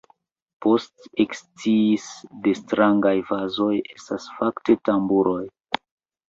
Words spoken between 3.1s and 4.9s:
vazoj estas fakte